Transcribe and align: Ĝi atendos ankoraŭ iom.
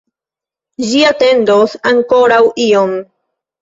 Ĝi 0.93 1.03
atendos 1.11 1.79
ankoraŭ 1.93 2.43
iom. 2.69 3.01